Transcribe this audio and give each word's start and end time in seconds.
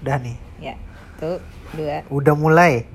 Udah 0.00 0.16
nih. 0.16 0.36
Ya, 0.64 0.74
tuh 1.20 1.44
dua. 1.76 2.00
Udah 2.08 2.32
mulai. 2.32 2.88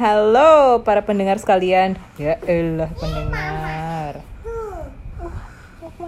Halo 0.00 0.80
para 0.80 1.04
pendengar 1.04 1.36
sekalian. 1.36 2.00
Ya 2.16 2.40
elah 2.48 2.88
pendengar. 2.96 4.24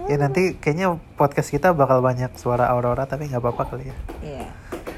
Ya 0.09 0.17
nanti 0.17 0.57
kayaknya 0.57 0.97
podcast 1.13 1.53
kita 1.53 1.77
bakal 1.77 2.01
banyak 2.01 2.33
suara 2.41 2.65
aurora 2.73 3.05
tapi 3.05 3.29
nggak 3.29 3.37
apa-apa 3.37 3.63
kali 3.69 3.93
ya. 3.93 3.95
Iya, 4.25 4.36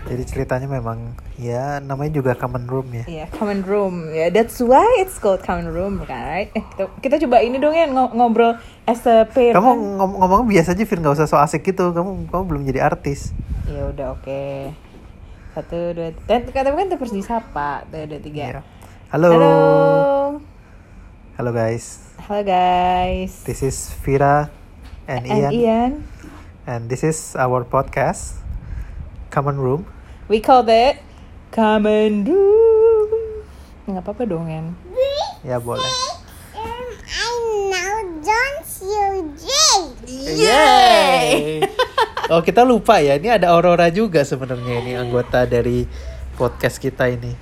Jadi 0.10 0.24
ceritanya 0.26 0.66
memang 0.66 1.14
ya 1.38 1.78
namanya 1.78 2.18
juga 2.18 2.34
common 2.34 2.66
room 2.66 2.90
ya. 2.90 3.06
iya 3.06 3.26
common 3.30 3.62
room. 3.62 4.10
Ya, 4.10 4.34
that's 4.34 4.58
why 4.58 4.82
it's 4.98 5.22
called 5.22 5.46
common 5.46 5.70
room, 5.70 6.02
kan? 6.02 6.50
Right? 6.50 6.50
Eh, 6.58 6.66
kita, 7.06 7.22
coba 7.22 7.46
ini 7.46 7.62
dong 7.62 7.78
ya 7.78 7.86
ngo- 7.86 8.18
ngobrol 8.18 8.58
as 8.90 9.06
a 9.06 9.30
pair. 9.30 9.54
Kamu 9.54 9.70
ngom 10.02 10.12
ngomong 10.18 10.42
biasa 10.50 10.74
aja 10.74 10.82
Vin 10.82 11.00
nggak 11.06 11.14
usah 11.14 11.30
so 11.30 11.38
asik 11.38 11.62
gitu. 11.62 11.94
Kamu 11.94 12.26
kamu 12.34 12.44
belum 12.50 12.62
jadi 12.66 12.82
artis. 12.82 13.38
Ya 13.70 13.86
udah 13.86 14.18
oke. 14.18 14.74
Satu 15.54 15.94
dua. 15.94 16.10
Dan 16.26 16.50
tapi 16.50 16.58
kan 16.74 16.90
terus 16.90 17.14
disapa. 17.14 17.86
Tuh, 17.94 18.10
dua 18.10 18.20
tiga. 18.20 18.44
Iya. 18.50 18.62
Halo. 19.14 19.30
Halo. 19.30 19.54
Halo 21.38 21.52
guys. 21.54 22.18
Halo 22.26 22.42
guys. 22.42 23.46
This 23.46 23.62
is 23.62 23.94
Vira 24.02 24.50
and, 25.06 25.30
And 25.30 25.38
Ian. 25.38 25.52
Ian. 25.54 25.92
And 26.66 26.90
this 26.90 27.06
is 27.06 27.38
our 27.38 27.62
podcast 27.62 28.42
Common 29.30 29.62
Room. 29.62 29.86
We 30.30 30.38
called 30.38 30.70
it 30.70 31.02
common 31.50 32.22
room. 32.22 33.10
Nggak 33.90 34.06
apa-apa 34.06 34.30
dong, 34.30 34.46
Yan. 34.46 34.78
Ya 35.42 35.58
boleh. 35.58 35.82
I 37.10 37.34
know 37.74 38.22
don't 38.22 38.70
you. 38.86 39.10
Yeay. 40.06 41.66
oh 42.30 42.46
kita 42.46 42.62
lupa 42.62 43.02
ya, 43.02 43.18
ini 43.18 43.26
ada 43.26 43.50
Aurora 43.58 43.90
juga 43.90 44.22
sebenarnya 44.22 44.86
ini 44.86 44.94
anggota 44.94 45.50
dari 45.50 45.90
podcast 46.38 46.78
kita 46.78 47.10
ini. 47.10 47.34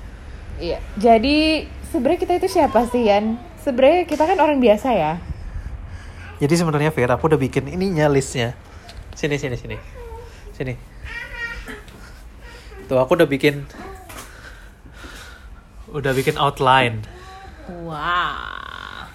Iya. 0.56 0.80
Jadi 0.96 1.68
sebenarnya 1.92 2.24
kita 2.24 2.34
itu 2.40 2.48
siapa 2.48 2.88
sih, 2.88 3.04
Yan? 3.04 3.36
Sebenarnya 3.68 4.08
kita 4.08 4.24
kan 4.24 4.40
orang 4.40 4.64
biasa 4.64 4.96
ya. 4.96 5.20
Jadi 6.40 6.56
sebenarnya 6.56 6.96
Vera, 6.96 7.20
aku 7.20 7.28
udah 7.28 7.36
bikin 7.36 7.68
ininya 7.68 8.08
listnya. 8.08 8.56
Sini 9.12 9.36
sini 9.36 9.60
sini, 9.60 9.76
sini. 10.56 10.96
Tuh 12.88 12.96
aku 12.96 13.20
udah 13.20 13.28
bikin, 13.28 13.68
udah 15.92 16.16
bikin 16.16 16.40
outline. 16.40 17.04
Wow. 17.68 19.12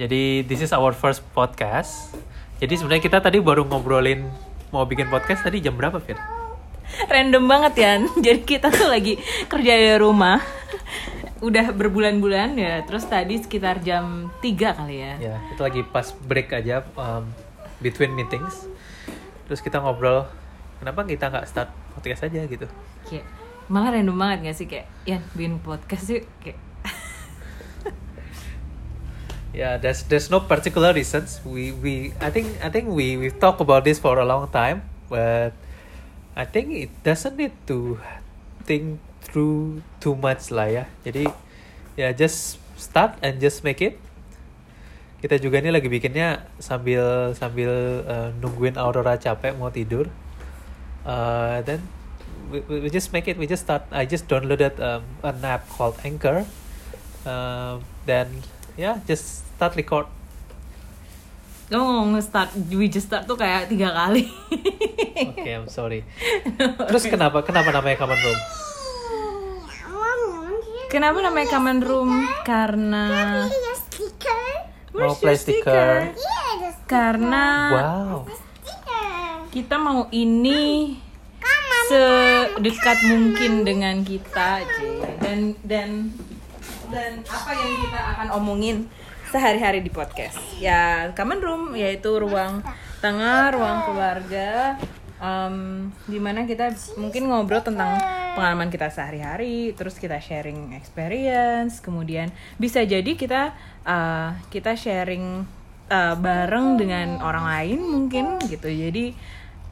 Jadi 0.00 0.48
this 0.48 0.64
is 0.64 0.72
our 0.72 0.96
first 0.96 1.20
podcast. 1.36 2.16
Jadi 2.56 2.80
sebenarnya 2.80 3.04
kita 3.04 3.20
tadi 3.20 3.36
baru 3.36 3.68
ngobrolin 3.68 4.24
mau 4.72 4.88
bikin 4.88 5.12
podcast 5.12 5.44
tadi 5.44 5.60
jam 5.60 5.76
berapa, 5.76 6.00
Fir? 6.00 6.16
Random 7.04 7.44
banget, 7.44 7.72
Yan. 7.84 8.00
Jadi 8.24 8.40
kita 8.48 8.72
tuh 8.72 8.88
lagi 8.88 9.20
kerja 9.44 9.72
dari 9.76 10.00
rumah. 10.00 10.40
Udah 11.44 11.76
berbulan-bulan 11.76 12.56
ya. 12.56 12.80
Terus 12.88 13.04
tadi 13.04 13.36
sekitar 13.44 13.84
jam 13.84 14.32
3 14.40 14.78
kali 14.80 14.96
ya. 15.04 15.14
Ya, 15.20 15.36
itu 15.52 15.60
lagi 15.60 15.84
pas 15.84 16.16
break 16.24 16.56
aja 16.56 16.80
um, 16.96 17.28
between 17.84 18.16
meetings. 18.16 18.64
Terus 19.44 19.60
kita 19.60 19.84
ngobrol, 19.84 20.24
kenapa 20.80 21.04
kita 21.04 21.28
nggak 21.28 21.46
start 21.46 21.70
podcast 21.92 22.26
aja 22.26 22.40
gitu? 22.48 22.66
Kayak 23.04 23.28
malah 23.70 23.94
random 23.94 24.18
banget 24.18 24.50
gak 24.50 24.56
sih 24.58 24.66
kayak 24.66 24.90
Yan 25.06 25.22
bikin 25.38 25.62
podcast 25.62 26.10
yuk 26.10 26.26
kayak 26.42 26.58
Yeah, 29.50 29.78
there's 29.78 30.06
there's 30.06 30.30
no 30.30 30.46
particular 30.46 30.94
reasons. 30.94 31.42
We 31.42 31.74
we 31.74 32.14
I 32.22 32.30
think 32.30 32.54
I 32.62 32.70
think 32.70 32.86
we 32.86 33.18
we've 33.18 33.38
talked 33.38 33.58
about 33.58 33.82
this 33.82 33.98
for 33.98 34.14
a 34.18 34.26
long 34.26 34.46
time, 34.54 34.86
but 35.10 35.54
I 36.38 36.46
think 36.46 36.70
it 36.70 36.94
doesn't 37.02 37.34
need 37.34 37.50
to 37.66 37.98
think 38.62 39.02
through 39.26 39.82
too 39.98 40.14
much 40.14 40.54
lah 40.54 40.70
ya. 40.70 40.84
Jadi 41.02 41.26
ya 41.98 42.14
just 42.14 42.62
start 42.78 43.18
and 43.26 43.42
just 43.42 43.66
make 43.66 43.82
it. 43.82 43.98
Kita 45.18 45.36
juga 45.42 45.58
ini 45.58 45.74
lagi 45.74 45.90
bikinnya 45.90 46.46
sambil 46.62 47.34
sambil 47.34 48.06
uh, 48.06 48.30
nungguin 48.38 48.78
Aurora 48.78 49.18
capek 49.18 49.58
mau 49.58 49.74
tidur. 49.74 50.06
Uh, 51.04 51.62
then 51.64 51.80
we, 52.50 52.60
we 52.68 52.76
we 52.86 52.88
just 52.90 53.12
make 53.12 53.28
it. 53.28 53.38
We 53.38 53.46
just 53.46 53.64
start. 53.64 53.88
I 53.90 54.04
just 54.04 54.28
downloaded 54.28 54.76
um, 54.80 55.04
an 55.22 55.44
app 55.44 55.68
called 55.68 55.96
Anchor. 56.04 56.44
Um, 57.24 57.84
then 58.04 58.42
ya 58.76 59.00
just 59.04 59.44
start 59.56 59.76
record. 59.76 60.08
Kamu 61.70 61.86
ngomong 61.86 62.18
start, 62.18 62.50
we 62.74 62.90
just 62.90 63.06
start 63.06 63.30
tuh 63.30 63.38
kayak 63.38 63.70
tiga 63.70 63.94
kali 63.94 64.26
Oke, 65.30 65.46
I'm 65.46 65.70
sorry. 65.70 66.02
Terus 66.90 67.06
kenapa 67.06 67.46
kenapa 67.46 67.70
namanya 67.70 67.94
common 67.94 68.18
room? 68.18 68.38
Kenapa 70.90 71.22
namanya 71.22 71.46
common 71.46 71.78
room? 71.78 72.10
Karena. 72.42 73.06
Mau 74.90 75.14
play 75.14 75.38
sticker? 75.38 76.10
Yeah, 76.10 76.74
Karena 76.90 77.46
Wow. 77.70 78.49
Kita 79.50 79.82
mau 79.82 80.06
ini 80.14 80.94
sedekat 81.90 83.02
mungkin 83.10 83.66
dengan 83.66 84.06
kita 84.06 84.62
dan 85.18 85.58
dan 85.66 86.14
dan 86.86 87.12
apa 87.26 87.50
yang 87.58 87.72
kita 87.82 88.00
akan 88.14 88.28
omongin 88.38 88.86
sehari-hari 89.34 89.82
di 89.82 89.90
podcast. 89.90 90.38
Ya 90.62 91.10
common 91.18 91.42
room 91.42 91.62
yaitu 91.74 92.14
ruang 92.14 92.62
tengah 93.02 93.50
ruang 93.50 93.78
keluarga. 93.90 94.78
Um, 95.20 95.92
di 96.08 96.16
mana 96.16 96.48
kita 96.48 96.72
mungkin 96.96 97.28
ngobrol 97.28 97.60
tentang 97.60 98.00
pengalaman 98.32 98.72
kita 98.72 98.88
sehari-hari 98.88 99.76
terus 99.76 100.00
kita 100.00 100.16
sharing 100.16 100.72
experience 100.72 101.76
kemudian 101.84 102.32
bisa 102.56 102.80
jadi 102.88 103.12
kita 103.12 103.52
uh, 103.84 104.32
kita 104.48 104.80
sharing 104.80 105.44
uh, 105.90 106.16
bareng 106.16 106.80
dengan 106.80 107.20
orang 107.20 107.44
lain 107.44 107.80
mungkin 107.84 108.38
gitu. 108.48 108.70
Jadi 108.70 109.12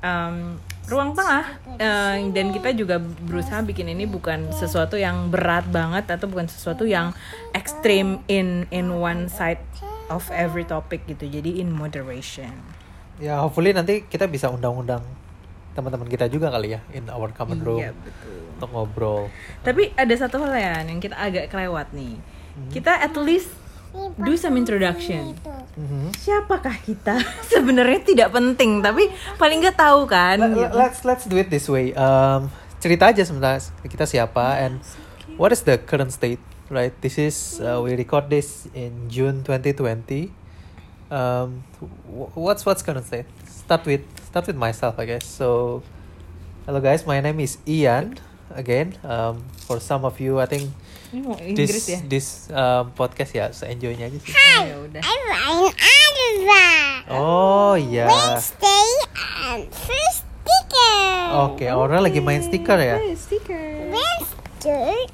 um, 0.01 0.57
ruang 0.85 1.13
tengah 1.13 1.45
uh, 1.77 2.17
dan 2.33 2.47
kita 2.49 2.73
juga 2.73 2.97
berusaha 2.99 3.61
bikin 3.61 3.93
ini 3.93 4.05
bukan 4.05 4.49
sesuatu 4.51 4.97
yang 4.97 5.29
berat 5.29 5.69
banget 5.69 6.09
atau 6.09 6.25
bukan 6.25 6.49
sesuatu 6.49 6.83
yang 6.83 7.13
ekstrim 7.53 8.25
in 8.27 8.65
in 8.71 8.89
one 8.91 9.29
side 9.29 9.61
of 10.09 10.25
every 10.33 10.65
topic 10.65 11.05
gitu 11.05 11.25
jadi 11.25 11.59
in 11.59 11.69
moderation 11.69 12.53
Ya, 13.19 13.43
hopefully 13.43 13.75
nanti 13.75 14.07
kita 14.07 14.25
bisa 14.25 14.47
undang-undang 14.47 15.03
teman-teman 15.75 16.07
kita 16.07 16.27
juga 16.27 16.49
kali 16.49 16.73
ya 16.73 16.81
in 16.91 17.07
our 17.07 17.31
common 17.31 17.59
room 17.61 17.79
Iya, 17.79 17.91
betul. 17.93 18.47
untuk 18.55 18.69
ngobrol. 18.71 19.23
tapi 19.61 19.91
ada 19.93 20.15
satu 20.15 20.39
hal 20.41 20.55
ya 20.55 20.75
yang 20.83 20.99
kita 20.99 21.15
agak 21.15 21.51
kelewat 21.51 21.91
nih 21.93 22.15
kita 22.71 22.91
at 22.91 23.15
least 23.15 23.51
do 24.19 24.35
some 24.35 24.55
introduction 24.55 25.33
Mhm. 25.75 26.11
siapakah 26.13 26.75
kita 26.83 27.23
sebenarnya 27.53 28.03
tidak 28.03 28.29
penting 28.31 28.83
tapi 28.83 29.07
paling 29.37 29.63
nggak 29.63 29.79
tahu 29.79 30.05
kan 30.05 30.35
Let- 30.37 30.51
gitu. 30.51 30.61
let- 30.61 30.75
Let's 30.75 31.01
let's 31.07 31.25
do 31.25 31.37
it 31.37 31.49
this 31.49 31.71
way. 31.71 31.95
Um, 31.95 32.51
cerita 32.79 33.07
aja 33.07 33.23
sebentar 33.23 33.59
kita 33.83 34.03
siapa 34.03 34.59
and 34.59 34.83
what 35.39 35.51
is 35.51 35.63
the 35.63 35.79
current 35.79 36.11
state, 36.11 36.43
right? 36.67 36.91
This 36.99 37.15
is 37.17 37.37
uh, 37.59 37.79
we 37.79 37.95
record 37.95 38.27
this 38.27 38.67
in 38.73 39.07
June 39.07 39.47
2020. 39.47 40.35
Um, 41.09 41.63
wh- 42.05 42.35
what's 42.35 42.67
what's 42.67 42.83
current 42.83 43.07
state? 43.07 43.31
Start 43.47 43.87
with 43.87 44.03
start 44.21 44.45
with 44.45 44.59
myself, 44.59 44.99
I 44.99 45.07
guess. 45.07 45.25
So, 45.25 45.81
hello 46.67 46.83
guys, 46.83 47.07
my 47.07 47.23
name 47.23 47.39
is 47.39 47.57
Ian. 47.65 48.19
Again, 48.51 48.99
um, 49.05 49.45
for 49.63 49.79
some 49.79 50.03
of 50.03 50.19
you, 50.19 50.41
I 50.41 50.47
think 50.47 50.73
Ini 51.09 51.21
mau 51.25 51.41
Inggris 51.41 51.73
this 51.73 51.89
ya 51.89 51.99
this 52.05 52.27
um, 52.53 52.93
podcast 52.93 53.33
ya, 53.33 53.49
enjoynya 53.65 54.13
aja 54.13 54.19
sih. 54.21 54.29
Oh, 54.29 54.61
ya 54.61 54.77
udah 54.77 55.01
I'm 55.01 55.23
Ryan 55.25 55.73
Oliver. 55.73 56.77
Oh 57.09 57.73
iya. 57.81 58.05
Wednesday 58.05 58.89
and 59.49 59.65
first 59.73 60.29
sticker. 60.45 61.01
Oke, 61.49 61.65
orang 61.73 62.05
lagi 62.05 62.21
main 62.21 62.45
stiker 62.45 62.77
ya. 62.77 63.01
Stiker 63.17 63.89
Wednesday. 63.89 65.09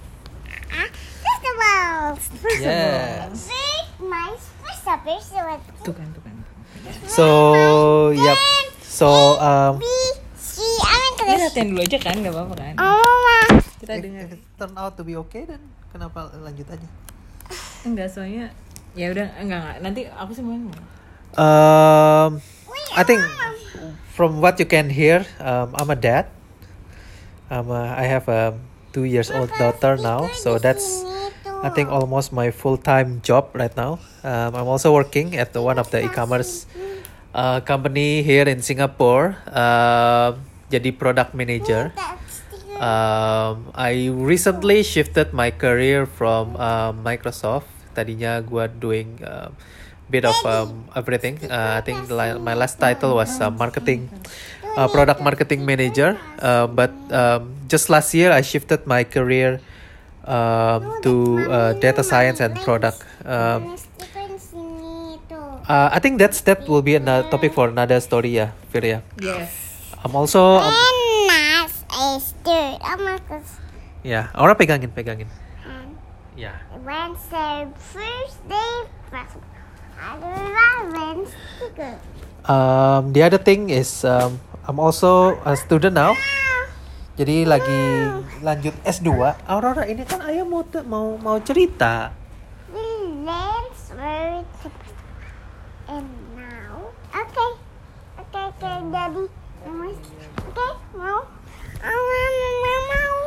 Uh, 0.75 0.89
first 1.23 1.45
of 1.47 1.57
all, 1.63 2.19
Yes. 2.59 3.47
my 4.03 4.35
first 4.67 4.83
what? 5.47 5.63
tuh 5.87 5.95
kan 5.95 6.11
tuh 6.11 6.23
kan 6.27 6.35
So, 7.07 7.27
yep. 8.11 8.35
So, 8.83 9.39
um, 9.39 9.79
B 9.79 9.87
C 10.35 10.59
I'm 10.83 11.15
ini 11.15 11.23
gonna. 11.23 11.47
latihan 11.47 11.67
dulu 11.71 11.81
aja 11.87 11.99
kan 12.03 12.15
nggak 12.19 12.35
apa-apa 12.35 12.55
kan 12.59 12.75
Oh. 12.83 13.04
Kita 13.85 14.01
if, 14.01 14.03
dengar 14.03 14.25
if 14.33 14.41
turn 14.57 14.75
out 14.81 14.97
to 14.97 15.05
be 15.05 15.15
okay, 15.15 15.45
then 15.45 15.61
kenapa 15.93 16.33
lanjut 16.41 16.67
aja? 16.73 16.89
enggak 17.85 18.09
soalnya 18.09 18.49
ya 18.97 19.13
udah 19.13 19.29
enggak 19.37 19.61
enggak 19.61 19.77
nanti 19.85 20.01
aku 20.09 20.33
sih 20.33 20.45
mau 20.45 20.57
Um, 21.35 22.39
I 22.95 23.03
think 23.03 23.19
from 24.15 24.39
what 24.39 24.63
you 24.63 24.71
can 24.71 24.87
hear, 24.87 25.27
um, 25.43 25.75
I'm 25.75 25.91
a 25.91 25.99
dad. 25.99 26.31
Um, 27.51 27.75
uh, 27.75 27.91
I 27.91 28.07
have 28.07 28.31
a 28.31 28.55
two 28.95 29.03
years 29.03 29.35
old 29.35 29.51
daughter 29.59 29.99
now, 29.99 30.31
so 30.31 30.63
that's 30.63 31.03
I 31.67 31.75
think 31.75 31.91
almost 31.91 32.31
my 32.31 32.55
full 32.55 32.79
time 32.79 33.19
job 33.27 33.51
right 33.51 33.75
now. 33.75 33.99
Um, 34.23 34.55
I'm 34.55 34.71
also 34.71 34.95
working 34.95 35.35
at 35.35 35.51
the, 35.51 35.59
one 35.59 35.83
of 35.83 35.91
the 35.91 36.07
e-commerce 36.07 36.71
uh, 37.35 37.59
company 37.67 38.23
here 38.23 38.47
in 38.47 38.63
Singapore. 38.63 39.35
Um 39.51 40.55
jadi 40.71 40.91
product 40.95 41.35
manager. 41.35 41.95
Um, 42.81 43.71
I 43.75 44.11
recently 44.11 44.83
shifted 44.83 45.33
my 45.33 45.51
career 45.51 46.07
from 46.07 46.57
um, 46.57 47.05
Microsoft. 47.07 47.71
Tadinya 47.95 48.43
gua 48.43 48.67
doing 48.67 49.23
um, 49.23 49.55
bit 50.11 50.25
of 50.27 50.35
um, 50.45 50.85
everything. 50.97 51.39
Uh, 51.47 51.79
I 51.79 51.83
think 51.87 52.11
la- 52.11 52.39
my 52.39 52.55
last 52.55 52.79
title 52.83 53.15
was 53.15 53.31
uh, 53.41 53.51
marketing, 53.51 54.11
uh, 54.77 54.89
product 54.89 55.23
marketing 55.23 55.65
manager. 55.65 56.19
Uh, 56.43 56.67
but 56.67 56.91
um, 57.15 57.55
just 57.71 57.89
last 57.89 58.13
year 58.13 58.33
I 58.33 58.43
shifted 58.43 58.87
my 58.87 59.05
career 59.05 59.61
um, 60.27 60.99
to 61.03 61.13
uh, 61.47 61.73
data 61.79 62.03
science 62.03 62.41
and 62.41 62.59
product. 62.67 63.05
Um, 63.25 63.79
uh, 65.69 65.89
I 65.93 65.99
think 66.01 66.19
that 66.19 66.35
will 66.69 66.83
be 66.83 66.97
another 66.97 67.29
topic 67.31 67.55
for 67.55 67.69
another 67.69 68.01
story 68.01 68.37
ya, 68.37 68.53
Fir 68.69 68.85
ya. 68.85 68.99
Yes. 69.21 69.49
I'm 70.05 70.13
also 70.13 70.61
um, 70.61 70.75
Enak, 72.15 72.23
Esther. 72.23 72.79
Sama 72.79 73.15
kes. 73.27 73.47
ya 74.07 74.31
orang 74.39 74.55
pegangin 74.55 74.91
pegangin. 74.95 75.27
Ya. 76.35 76.63
Wednesday, 76.83 77.67
Thursday, 77.79 78.75
Wednesday. 80.95 81.95
Um, 82.47 83.11
the 83.15 83.23
other 83.23 83.39
thing 83.39 83.71
is 83.71 84.03
um, 84.07 84.39
I'm 84.67 84.79
also 84.79 85.39
a 85.43 85.59
student 85.59 85.95
now. 85.95 86.15
Jadi 87.15 87.47
lagi 87.47 87.83
lanjut 88.43 88.75
S2. 88.83 89.11
Aurora 89.47 89.87
ini 89.87 90.03
kan 90.03 90.23
ayah 90.27 90.43
mau 90.43 90.67
te- 90.67 90.83
mau 90.87 91.15
mau 91.19 91.39
cerita. 91.43 92.11
And 95.85 96.11
now, 96.35 96.91
okay, 97.15 97.51
okay, 98.19 98.45
okay, 98.51 98.77
Daddy. 98.91 99.25
Okay, 99.67 100.73
mau? 100.99 101.44
Mama 101.93 102.75
mau. 102.89 103.19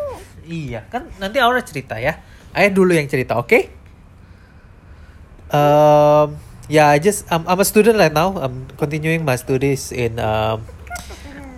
Iya, 0.48 0.88
kan 0.90 1.12
nanti 1.22 1.38
Aurora 1.38 1.62
cerita 1.62 2.02
ya. 2.02 2.18
Ayah 2.58 2.72
dulu 2.74 2.96
yang 2.98 3.06
cerita, 3.06 3.38
oke? 3.38 3.70
Um, 5.54 6.36
yeah, 6.68 6.92
I 6.92 7.00
just 7.00 7.30
I'm, 7.32 7.46
I'm 7.48 7.60
a 7.60 7.68
student 7.68 7.96
right 7.96 8.12
now. 8.12 8.36
I'm 8.36 8.68
continuing 8.76 9.24
my 9.24 9.38
studies 9.38 9.92
in 9.94 10.20
um, 10.20 10.66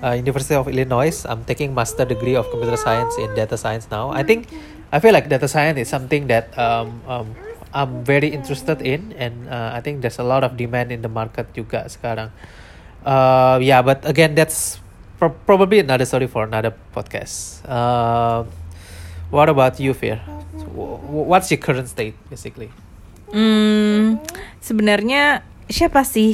uh, 0.04 0.14
University 0.14 0.56
of 0.56 0.68
Illinois. 0.68 1.26
I'm 1.26 1.44
taking 1.46 1.74
master 1.74 2.06
degree 2.06 2.36
of 2.36 2.50
computer 2.52 2.78
science 2.78 3.18
in 3.18 3.34
data 3.34 3.58
science 3.58 3.88
now. 3.90 4.12
I 4.12 4.24
think 4.24 4.52
I 4.92 5.00
feel 5.00 5.14
like 5.14 5.30
data 5.30 5.48
science 5.48 5.78
is 5.80 5.90
something 5.90 6.28
that 6.28 6.52
um, 6.58 7.02
um, 7.08 7.28
I'm 7.74 8.04
very 8.04 8.30
interested 8.30 8.82
in, 8.82 9.14
and 9.18 9.50
uh, 9.50 9.72
I 9.74 9.82
think 9.82 10.02
there's 10.02 10.18
a 10.18 10.26
lot 10.26 10.44
of 10.44 10.58
demand 10.58 10.92
in 10.92 11.02
the 11.02 11.12
market 11.12 11.54
juga 11.54 11.86
sekarang. 11.86 12.34
Uh, 13.06 13.62
yeah, 13.62 13.82
but 13.86 14.02
again, 14.06 14.34
that's 14.34 14.82
pro- 15.20 15.36
probably 15.44 15.84
another 15.84 16.08
story 16.08 16.26
for 16.32 16.48
another 16.48 16.72
podcast. 16.96 17.60
Uh, 17.68 18.48
what 19.30 19.52
about 19.52 19.78
you, 19.78 19.94
wh- 19.94 21.28
What's 21.28 21.52
your 21.52 21.60
current 21.60 21.92
state, 21.92 22.16
basically? 22.32 22.72
Hmm, 23.30 24.18
sebenarnya 24.64 25.46
siapa 25.70 26.02
sih? 26.02 26.34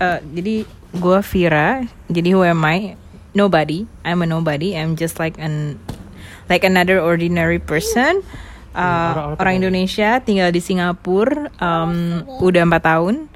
Eh, 0.00 0.18
jadi 0.34 0.66
gue 0.96 1.18
Vira. 1.22 1.86
Jadi 2.10 2.28
who 2.34 2.42
am 2.42 2.64
I? 2.66 2.98
Nobody. 3.32 3.86
I'm 4.02 4.24
a 4.24 4.26
nobody. 4.26 4.74
I'm 4.74 4.98
just 4.98 5.22
like 5.22 5.38
an 5.38 5.78
like 6.50 6.66
another 6.66 6.98
ordinary 6.98 7.62
person. 7.62 8.20
Uh, 8.72 9.36
orang-orang 9.36 9.36
orang. 9.38 9.54
Indonesia 9.60 10.10
tinggal 10.24 10.48
di 10.48 10.60
Singapura. 10.64 11.52
um, 11.60 12.24
udah 12.40 12.64
empat 12.64 12.82
tahun. 12.88 13.28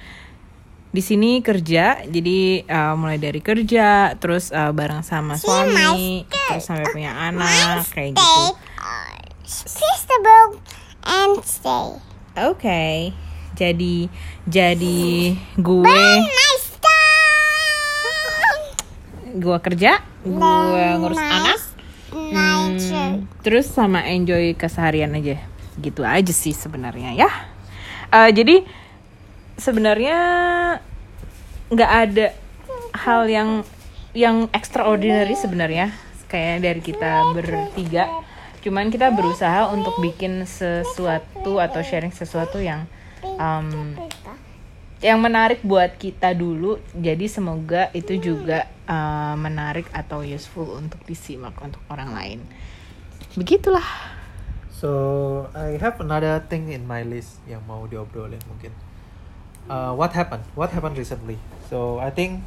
Di 0.97 1.05
sini 1.05 1.45
kerja, 1.45 2.09
jadi 2.09 2.65
uh, 2.65 2.97
mulai 2.97 3.21
dari 3.21 3.45
kerja, 3.45 4.17
terus 4.17 4.49
uh, 4.49 4.73
bareng 4.73 5.05
sama 5.05 5.37
suami, 5.37 6.25
terus 6.25 6.65
sampai 6.65 6.89
punya 6.89 7.13
anak, 7.13 7.85
kayak 7.93 8.17
gitu. 8.17 8.57
And 11.05 11.37
stay. 11.45 12.01
Oke, 12.49 13.13
jadi 13.61 14.09
jadi 14.49 15.37
gue 15.61 16.01
gue 19.37 19.59
kerja, 19.61 20.01
gue 20.25 20.81
ngurus 20.97 21.21
anak, 21.21 21.61
hmm, 22.09 23.29
terus 23.45 23.69
sama 23.69 24.01
enjoy 24.09 24.57
keseharian 24.57 25.13
aja, 25.13 25.45
gitu 25.77 26.09
aja 26.09 26.33
sih 26.33 26.57
sebenarnya 26.57 27.13
ya. 27.13 27.29
Eh, 28.17 28.33
jadi 28.33 28.65
sebenarnya 29.57 30.19
nggak 31.73 31.93
ada 31.93 32.27
hal 32.95 33.27
yang 33.29 33.51
yang 34.17 34.49
extraordinary 34.55 35.37
sebenarnya 35.37 35.93
kayak 36.31 36.65
dari 36.65 36.81
kita 36.81 37.35
bertiga. 37.37 38.09
Cuman 38.65 38.91
kita 38.91 39.15
berusaha 39.15 39.71
untuk 39.71 39.95
bikin 40.03 40.43
sesuatu 40.43 41.63
atau 41.63 41.81
sharing 41.87 42.11
sesuatu 42.11 42.59
yang 42.59 42.89
um, 43.39 43.95
yang 45.05 45.21
menarik 45.21 45.61
buat 45.61 46.01
kita 46.01 46.33
dulu 46.33 46.81
jadi 46.97 47.29
semoga 47.29 47.93
itu 47.93 48.17
juga 48.17 48.65
uh, 48.89 49.37
menarik 49.37 49.87
atau 49.93 50.25
useful 50.25 50.73
untuk 50.73 50.99
disimak 51.05 51.53
untuk 51.61 51.79
orang 51.93 52.17
lain 52.17 52.41
begitulah 53.37 53.85
So 54.77 55.49
I 55.57 55.81
have 55.81 56.05
another 56.05 56.37
thing 56.53 56.69
in 56.69 56.85
my 56.85 57.01
list 57.01 57.41
yang 57.49 57.65
mau 57.65 57.89
diobrolin 57.89 58.37
mungkin. 58.45 58.77
Uh, 59.67 59.93
what 59.99 60.15
happened? 60.15 60.47
What 60.55 60.71
happened 60.71 60.95
recently? 60.95 61.43
So 61.67 61.99
I 61.99 62.15
think 62.15 62.47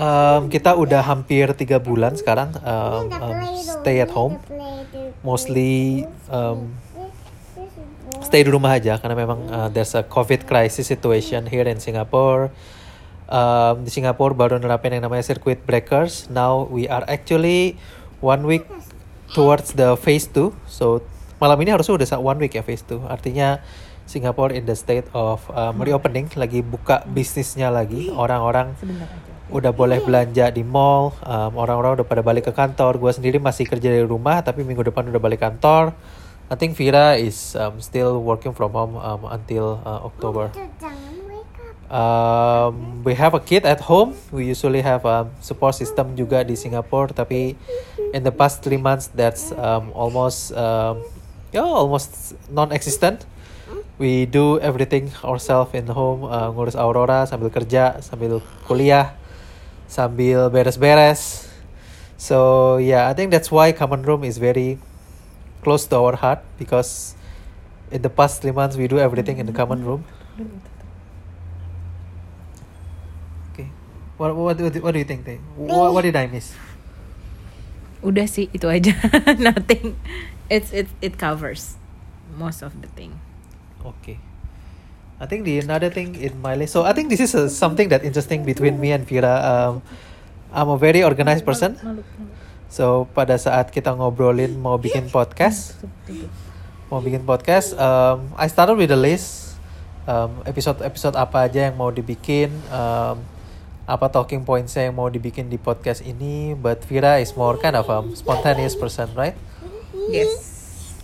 um, 0.00 0.48
kita 0.48 0.72
udah 0.72 1.04
hampir 1.04 1.52
tiga 1.52 1.76
bulan 1.76 2.16
sekarang 2.16 2.56
um, 2.64 3.12
um, 3.12 3.36
stay 3.60 4.00
at 4.00 4.08
home. 4.08 4.40
Mostly 5.20 6.08
um, 6.32 6.72
stay 8.24 8.40
di 8.40 8.48
rumah 8.48 8.80
aja 8.80 8.96
karena 8.96 9.16
memang 9.18 9.40
uh, 9.52 9.68
there's 9.68 9.92
a 9.92 10.00
COVID 10.00 10.48
crisis 10.48 10.88
situation 10.88 11.44
here 11.44 11.68
in 11.68 11.76
Singapore. 11.76 12.48
Um, 13.28 13.84
di 13.84 13.92
Singapura 13.92 14.32
baru 14.32 14.56
nerapin 14.56 14.96
yang 14.96 15.04
namanya 15.04 15.28
circuit 15.28 15.60
breakers. 15.68 16.32
Now 16.32 16.64
we 16.64 16.88
are 16.88 17.04
actually 17.04 17.76
one 18.24 18.48
week 18.48 18.64
towards 19.36 19.76
the 19.76 19.92
phase 20.00 20.24
2. 20.32 20.56
So 20.64 21.04
malam 21.36 21.60
ini 21.60 21.76
harusnya 21.76 22.00
udah 22.00 22.08
one 22.16 22.40
week 22.40 22.56
ya 22.56 22.64
phase 22.64 22.80
2. 22.88 23.04
Artinya 23.04 23.60
Singapore 24.08 24.56
in 24.56 24.64
the 24.64 24.72
state 24.72 25.04
of 25.12 25.44
um, 25.52 25.84
reopening, 25.84 26.32
lagi 26.32 26.64
buka 26.64 27.04
bisnisnya 27.04 27.68
lagi. 27.68 28.08
Orang-orang 28.08 28.72
udah 29.52 29.72
boleh 29.76 30.00
belanja 30.00 30.48
di 30.48 30.64
mall, 30.64 31.12
um, 31.20 31.52
orang-orang 31.60 32.00
udah 32.00 32.06
pada 32.08 32.24
balik 32.24 32.48
ke 32.48 32.52
kantor. 32.56 32.96
Gue 32.96 33.12
sendiri 33.12 33.36
masih 33.36 33.68
kerja 33.68 33.92
dari 33.92 34.08
rumah, 34.08 34.40
tapi 34.40 34.64
minggu 34.64 34.80
depan 34.88 35.04
udah 35.12 35.20
balik 35.20 35.44
kantor. 35.44 35.92
I 36.48 36.56
think 36.56 36.80
Vira 36.80 37.20
is 37.20 37.52
um, 37.60 37.76
still 37.84 38.24
working 38.24 38.56
from 38.56 38.72
home 38.72 38.96
um, 38.96 39.28
until 39.28 39.84
uh, 39.84 40.08
October. 40.08 40.48
Um, 41.88 43.04
we 43.04 43.12
have 43.16 43.32
a 43.36 43.40
kid 43.40 43.68
at 43.68 43.84
home. 43.84 44.16
We 44.32 44.48
usually 44.48 44.80
have 44.80 45.04
a 45.04 45.28
support 45.44 45.76
system 45.76 46.16
juga 46.16 46.44
di 46.44 46.56
Singapore, 46.56 47.12
tapi 47.12 47.56
in 48.16 48.24
the 48.24 48.32
past 48.32 48.64
three 48.64 48.80
months 48.80 49.12
that's 49.12 49.52
um, 49.56 49.92
almost 49.92 50.56
um, 50.56 51.04
yeah, 51.52 51.64
almost 51.64 52.36
non-existent. 52.52 53.24
We 53.98 54.30
do 54.30 54.62
everything 54.62 55.10
ourselves 55.26 55.74
in 55.74 55.90
home, 55.90 56.22
uh, 56.22 56.54
ngurus 56.54 56.78
Aurora 56.78 57.26
sambil 57.26 57.50
kerja, 57.50 57.98
sambil 57.98 58.38
kuliah, 58.62 59.18
sambil 59.90 60.46
beres-beres. 60.54 61.50
So 62.14 62.78
yeah, 62.78 63.10
I 63.10 63.14
think 63.14 63.34
that's 63.34 63.50
why 63.50 63.74
common 63.74 64.06
room 64.06 64.22
is 64.22 64.38
very 64.38 64.78
close 65.66 65.86
to 65.90 65.98
our 65.98 66.14
heart 66.14 66.46
because 66.62 67.18
in 67.90 68.06
the 68.06 68.10
past 68.10 68.42
three 68.42 68.54
months 68.54 68.78
we 68.78 68.86
do 68.86 69.02
everything 69.02 69.42
in 69.42 69.46
the 69.50 69.54
common 69.54 69.82
room. 69.82 70.06
Okay. 73.50 73.66
What 74.14 74.38
what 74.38 74.54
what, 74.62 74.74
what 74.78 74.92
do 74.94 74.98
you 75.02 75.08
think? 75.08 75.26
Tay? 75.26 75.42
What, 75.58 75.90
what 75.90 76.02
did 76.06 76.14
I 76.14 76.30
miss? 76.30 76.54
udah 77.98 78.26
sih 78.30 78.46
itu 78.54 78.66
aja 78.70 78.94
nothing 79.46 79.98
it's 80.46 80.70
it 80.70 80.86
it 81.02 81.18
covers 81.18 81.74
most 82.38 82.62
of 82.62 82.70
the 82.78 82.90
thing 82.94 83.18
Okay. 83.84 84.18
I 85.18 85.26
think 85.26 85.42
the 85.42 85.58
another 85.58 85.90
thing 85.90 86.14
in 86.14 86.38
my 86.38 86.54
list. 86.54 86.72
So 86.72 86.86
I 86.86 86.94
think 86.94 87.10
this 87.10 87.18
is 87.18 87.34
a, 87.34 87.50
something 87.50 87.90
that 87.90 88.06
interesting 88.06 88.46
between 88.46 88.78
me 88.78 88.94
and 88.94 89.02
Vira. 89.02 89.34
Um, 89.42 89.82
I'm 90.54 90.70
a 90.70 90.78
very 90.78 91.02
organized 91.02 91.44
person. 91.44 91.74
So 92.70 93.10
pada 93.16 93.34
saat 93.34 93.74
kita 93.74 93.90
ngobrolin 93.98 94.54
mau 94.60 94.78
bikin 94.78 95.10
podcast, 95.10 95.74
mau 96.92 97.02
bikin 97.02 97.26
podcast, 97.26 97.74
um, 97.74 98.30
I 98.38 98.46
started 98.46 98.78
with 98.78 98.94
a 98.94 99.00
list. 99.00 99.58
Um, 100.08 100.40
episode-episode 100.48 101.20
apa 101.20 101.44
aja 101.44 101.68
yang 101.68 101.76
mau 101.76 101.92
dibikin, 101.92 102.48
um, 102.72 103.20
apa 103.84 104.08
talking 104.08 104.40
pointsnya 104.40 104.88
yang 104.88 104.96
mau 104.96 105.12
dibikin 105.12 105.52
di 105.52 105.60
podcast 105.60 106.00
ini. 106.00 106.56
But 106.56 106.80
Vira 106.88 107.20
is 107.20 107.36
more 107.36 107.60
kind 107.60 107.76
of 107.76 107.92
a 107.92 108.08
spontaneous 108.16 108.72
person, 108.72 109.12
right? 109.12 109.36
yes 110.08 110.47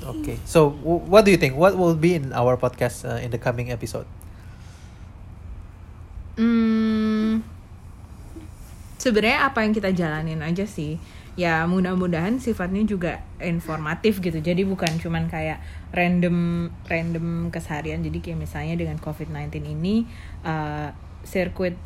Okay. 0.04 0.36
So 0.44 0.70
what 0.84 1.24
do 1.24 1.32
you 1.32 1.40
think? 1.40 1.56
What 1.56 1.80
will 1.80 1.96
be 1.96 2.14
in 2.14 2.36
our 2.36 2.60
podcast 2.60 3.08
uh, 3.08 3.24
in 3.24 3.32
the 3.32 3.40
coming 3.40 3.72
episode? 3.72 4.04
Hmm, 6.34 7.46
sebenarnya 8.98 9.46
apa 9.46 9.62
yang 9.62 9.72
kita 9.76 9.94
jalanin 9.94 10.42
aja 10.42 10.66
sih 10.66 10.98
ya 11.34 11.66
mudah-mudahan 11.66 12.38
sifatnya 12.38 12.86
juga 12.86 13.12
informatif 13.42 14.22
gitu 14.22 14.38
jadi 14.38 14.62
bukan 14.62 15.02
cuman 15.02 15.26
kayak 15.26 15.58
random 15.90 16.70
random 16.86 17.50
keseharian 17.50 18.06
jadi 18.06 18.18
kayak 18.22 18.38
misalnya 18.38 18.74
dengan 18.78 18.96
COVID-19 19.02 19.66
ini 19.66 20.06
uh, 20.46 20.94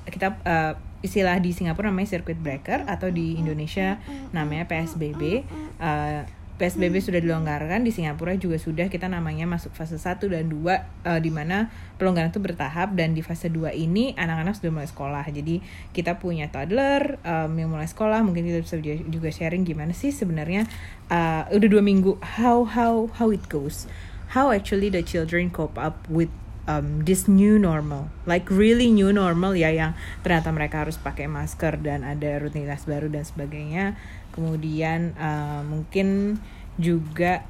kita 0.09 0.29
uh, 0.45 0.75
istilah 1.01 1.39
di 1.41 1.57
Singapura 1.57 1.89
namanya 1.89 2.19
circuit 2.19 2.37
breaker 2.37 2.85
atau 2.85 3.09
di 3.09 3.41
Indonesia 3.41 3.97
namanya 4.37 4.69
PSBB 4.69 5.47
uh, 5.81 6.23
PSBB 6.59 6.99
sudah 6.99 7.23
dilonggarkan 7.23 7.87
di 7.87 7.95
Singapura 7.95 8.35
juga 8.35 8.59
sudah 8.59 8.91
kita 8.91 9.07
namanya 9.07 9.47
masuk 9.47 9.71
fase 9.79 9.95
1 9.95 10.19
dan 10.27 10.51
2 10.51 10.59
uh, 10.59 11.21
di 11.23 11.31
mana 11.31 11.71
pelonggaran 12.03 12.35
itu 12.35 12.43
bertahap 12.43 12.99
dan 12.99 13.15
di 13.15 13.23
fase 13.23 13.47
2 13.47 13.71
ini 13.79 14.19
anak-anak 14.19 14.59
sudah 14.59 14.71
mulai 14.75 14.91
sekolah. 14.91 15.25
Jadi 15.31 15.63
kita 15.95 16.19
punya 16.19 16.51
toddler 16.51 17.23
um, 17.23 17.55
yang 17.55 17.71
mulai 17.71 17.87
sekolah, 17.87 18.27
mungkin 18.27 18.43
kita 18.43 18.59
bisa 18.67 18.77
juga 19.07 19.31
sharing 19.31 19.63
gimana 19.63 19.95
sih 19.95 20.11
sebenarnya 20.11 20.67
uh, 21.15 21.47
udah 21.55 21.69
dua 21.71 21.83
minggu 21.83 22.19
how 22.43 22.67
how 22.67 23.07
how 23.15 23.31
it 23.31 23.47
goes. 23.47 23.87
How 24.35 24.51
actually 24.53 24.91
the 24.91 25.01
children 25.07 25.49
cope 25.49 25.79
up 25.81 26.05
with 26.11 26.29
um, 26.69 27.03
this 27.09 27.25
new 27.27 27.57
normal, 27.57 28.13
like 28.29 28.47
really 28.53 28.93
new 28.93 29.09
normal 29.11 29.57
ya 29.57 29.73
yang 29.73 29.97
ternyata 30.21 30.53
mereka 30.53 30.85
harus 30.85 31.01
pakai 31.01 31.25
masker 31.25 31.81
dan 31.81 32.05
ada 32.05 32.37
rutinitas 32.39 32.85
baru 32.85 33.09
dan 33.09 33.25
sebagainya. 33.25 33.97
Kemudian 34.37 35.17
uh, 35.17 35.65
mungkin 35.65 36.39
juga 36.77 37.43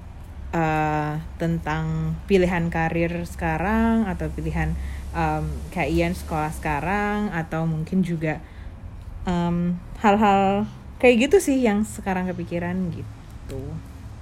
uh, 0.55 1.19
tentang 1.37 2.17
pilihan 2.31 2.71
karir 2.71 3.27
sekarang 3.27 4.07
atau 4.07 4.31
pilihan 4.33 4.73
um, 5.13 5.51
kayak 5.75 5.91
Ian 5.93 6.15
sekolah 6.15 6.55
sekarang 6.55 7.35
atau 7.35 7.67
mungkin 7.67 8.07
juga 8.07 8.41
hal 9.29 9.77
hal-hal 10.01 10.65
kayak 10.97 11.29
gitu 11.29 11.37
sih 11.37 11.61
yang 11.61 11.85
sekarang 11.85 12.25
kepikiran 12.33 12.89
gitu 12.97 13.61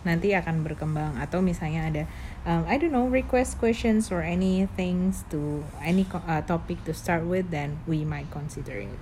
nanti 0.06 0.30
akan 0.32 0.62
berkembang 0.62 1.18
atau 1.18 1.42
misalnya 1.42 1.90
ada 1.90 2.02
um, 2.46 2.62
I 2.70 2.78
don't 2.78 2.94
know 2.94 3.10
request 3.10 3.58
questions 3.58 4.14
or 4.14 4.22
any 4.22 4.70
things 4.78 5.26
to 5.34 5.66
any 5.82 6.06
uh, 6.14 6.46
topic 6.46 6.86
to 6.86 6.94
start 6.94 7.26
with 7.26 7.50
then 7.50 7.82
we 7.90 8.06
might 8.06 8.30
consider 8.30 8.78
it. 8.78 8.94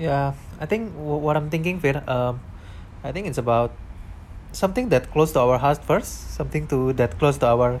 Yeah, 0.00 0.32
I 0.56 0.64
think 0.64 0.96
what 0.96 1.36
I'm 1.36 1.52
thinking, 1.52 1.76
Fir, 1.76 2.00
um, 2.08 2.40
I 3.04 3.12
think 3.12 3.28
it's 3.28 3.36
about 3.36 3.76
something 4.52 4.88
that 4.88 5.12
close 5.12 5.32
to 5.36 5.40
our 5.40 5.58
heart 5.60 5.84
first, 5.84 6.36
something 6.36 6.64
to 6.68 6.92
that 6.96 7.20
close 7.20 7.36
to 7.44 7.46
our 7.52 7.80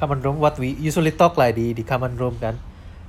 common 0.00 0.24
room. 0.24 0.40
What 0.40 0.56
we 0.56 0.72
usually 0.80 1.12
talk 1.12 1.36
lah 1.36 1.52
di 1.52 1.76
di 1.76 1.84
common 1.84 2.16
room 2.16 2.40
kan. 2.40 2.56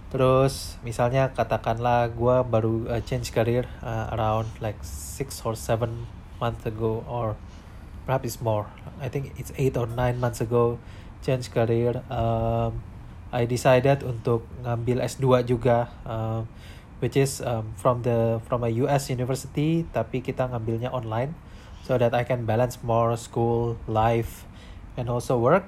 Terus 0.09 0.75
misalnya 0.81 1.29
katakanlah 1.31 2.09
gue 2.11 2.35
baru 2.49 2.89
uh, 2.89 2.99
change 3.05 3.29
career 3.29 3.69
uh, 3.79 4.09
around 4.11 4.49
like 4.59 4.81
six 4.83 5.39
or 5.45 5.53
seven 5.53 6.09
months 6.41 6.65
ago 6.65 7.05
or 7.05 7.39
perhaps 8.06 8.25
it's 8.25 8.39
more. 8.39 8.68
I 9.01 9.08
think 9.10 9.34
it's 9.39 9.51
eight 9.58 9.75
or 9.75 9.88
nine 9.88 10.20
months 10.20 10.39
ago 10.39 10.79
change 11.25 11.51
career. 11.51 12.00
Um, 12.08 12.79
I 13.29 13.46
decided 13.46 14.01
untuk 14.01 14.48
ngambil 14.63 15.03
S2 15.06 15.46
juga. 15.46 15.91
Um, 16.08 16.50
which 17.00 17.15
is 17.15 17.41
um, 17.41 17.74
from 17.75 18.03
the 18.03 18.39
from 18.48 18.63
a 18.63 18.72
US 18.86 19.10
university 19.10 19.88
tapi 19.96 20.20
kita 20.20 20.51
ngambilnya 20.51 20.91
online 20.91 21.34
so 21.84 21.96
that 21.96 22.12
I 22.12 22.27
can 22.27 22.44
balance 22.44 22.79
more 22.84 23.15
school 23.15 23.79
life 23.88 24.44
and 25.00 25.08
also 25.08 25.39
work 25.39 25.63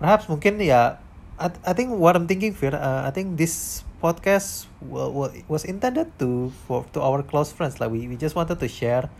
perhaps 0.00 0.26
mungkin 0.26 0.58
ya 0.58 0.98
I, 1.36 1.52
I 1.62 1.72
think 1.76 1.92
what 2.00 2.16
I'm 2.16 2.24
thinking 2.24 2.56
Fir 2.56 2.72
uh, 2.72 3.04
I 3.04 3.12
think 3.12 3.36
this 3.36 3.84
podcast 4.00 4.66
was 4.82 5.62
intended 5.62 6.10
to 6.18 6.50
for 6.66 6.82
to 6.96 6.98
our 7.04 7.22
close 7.22 7.52
friends 7.52 7.78
like 7.78 7.92
we, 7.92 8.08
we 8.08 8.16
just 8.16 8.34
wanted 8.34 8.58
to 8.58 8.66
share 8.66 9.12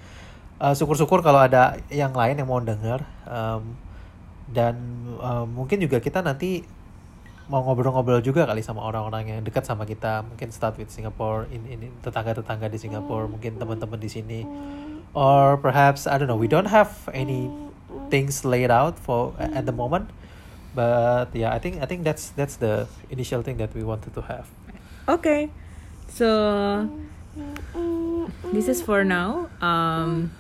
uh, 0.63 0.75
syukur-syukur 0.79 1.27
kalau 1.27 1.43
ada 1.43 1.83
yang 1.91 2.15
lain 2.15 2.39
yang 2.39 2.47
mau 2.47 2.63
denger 2.63 3.03
um, 3.27 3.75
dan 4.47 4.79
uh, 5.19 5.43
mungkin 5.43 5.83
juga 5.83 5.99
kita 5.99 6.23
nanti 6.23 6.63
mau 7.51 7.67
ngobrol-ngobrol 7.67 8.23
juga 8.23 8.47
kali 8.47 8.63
sama 8.63 8.87
orang-orang 8.87 9.29
yang 9.29 9.41
dekat 9.43 9.67
sama 9.67 9.83
kita 9.83 10.23
mungkin 10.23 10.55
start 10.55 10.79
with 10.79 10.89
Singapore 10.89 11.51
in 11.51 11.67
ini 11.67 11.91
tetangga-tetangga 12.01 12.71
di 12.71 12.79
Singapore 12.79 13.27
mungkin 13.27 13.59
teman-teman 13.59 13.99
di 13.99 14.09
sini. 14.09 14.41
Or 15.13 15.61
perhaps 15.61 16.09
I 16.09 16.17
don't 16.17 16.31
know 16.31 16.39
we 16.39 16.49
don't 16.49 16.71
have 16.71 16.95
any 17.13 17.51
things 18.09 18.47
laid 18.47 18.73
out 18.73 18.97
for 18.97 19.37
at 19.37 19.69
the 19.69 19.75
moment 19.75 20.09
but 20.73 21.29
yeah 21.37 21.53
I 21.53 21.61
think 21.61 21.83
I 21.83 21.87
think 21.91 22.09
that's 22.09 22.33
that's 22.33 22.57
the 22.57 22.89
initial 23.13 23.45
thing 23.45 23.61
that 23.61 23.75
we 23.77 23.85
wanted 23.85 24.17
to 24.17 24.23
have. 24.25 24.49
Okay. 25.11 25.53
So 26.09 26.89
this 28.53 28.69
is 28.69 28.83
for 28.83 29.05
now 29.05 29.49
um 29.61 30.31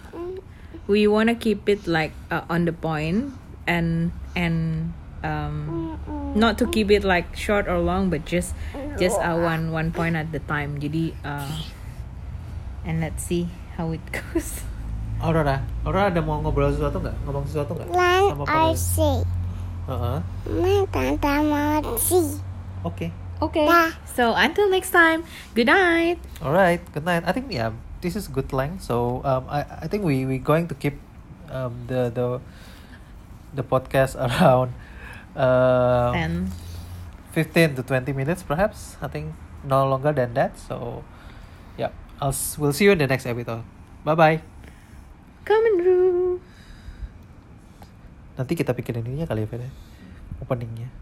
we 0.86 1.06
want 1.06 1.28
to 1.28 1.34
keep 1.34 1.68
it 1.68 1.86
like 1.86 2.12
uh, 2.30 2.42
on 2.50 2.64
the 2.64 2.72
point 2.72 3.32
and 3.66 4.12
and 4.34 4.92
um 5.22 5.96
not 6.34 6.58
to 6.58 6.66
keep 6.66 6.90
it 6.90 7.04
like 7.04 7.36
short 7.36 7.68
or 7.68 7.78
long 7.78 8.10
but 8.10 8.24
just 8.24 8.54
just 8.98 9.18
uh, 9.20 9.38
one 9.38 9.70
one 9.70 9.92
point 9.92 10.16
at 10.16 10.32
the 10.32 10.42
time 10.50 10.78
jadi 10.82 11.14
uh, 11.22 11.62
and 12.84 13.00
let's 13.00 13.22
see 13.22 13.46
how 13.78 13.90
it 13.94 14.02
goes 14.16 14.66
Aurora, 15.22 15.62
Aurora 15.86 16.10
ada 16.10 16.18
mau 16.18 16.42
ngobrol 16.42 16.74
sesuatu 16.74 16.98
nggak? 16.98 17.14
Ngomong 17.22 17.46
sesuatu 17.46 17.78
nggak? 17.78 17.94
Lan 17.94 18.42
I 18.42 18.74
see. 18.74 19.22
Uh-huh. 19.86 20.18
Tante 20.90 21.34
mau 21.46 21.94
see. 21.94 22.42
Oke. 22.82 23.06
Okay. 23.06 23.21
So 24.06 24.36
until 24.36 24.68
next 24.70 24.92
time, 24.94 25.24
good 25.56 25.66
night. 25.66 26.20
Alright, 26.38 26.84
good 26.92 27.02
night. 27.02 27.24
I 27.26 27.32
think 27.32 27.50
yeah, 27.50 27.72
this 28.04 28.14
is 28.14 28.28
good 28.28 28.52
length. 28.52 28.84
So 28.86 29.24
um, 29.24 29.48
I 29.50 29.64
I 29.82 29.86
think 29.90 30.04
we 30.06 30.22
we 30.28 30.38
going 30.38 30.68
to 30.68 30.76
keep 30.78 31.00
um 31.50 31.74
the 31.90 32.12
the 32.12 32.38
the 33.56 33.64
podcast 33.64 34.14
around 34.26 34.76
uh 35.34 36.12
10 36.12 36.52
15 37.32 37.80
to 37.80 37.82
20 37.82 38.12
minutes 38.12 38.44
perhaps. 38.44 39.00
I 39.00 39.08
think 39.08 39.32
no 39.64 39.88
longer 39.88 40.12
than 40.12 40.36
that. 40.36 40.54
So 40.60 41.02
yeah, 41.80 41.90
I'll 42.20 42.36
s- 42.36 42.60
we'll 42.60 42.76
see 42.76 42.84
you 42.86 42.92
in 42.92 43.00
the 43.00 43.08
next 43.08 43.24
episode. 43.26 43.64
Bye 44.04 44.14
bye. 44.14 44.38
common 45.42 45.74
room 45.82 46.38
Nanti 48.38 48.54
kita 48.54 48.72
pikirin 48.78 49.02
ininya 49.02 49.26
kali 49.26 49.42
ya, 49.42 49.58
ya. 49.58 49.70
Openingnya. 50.38 51.01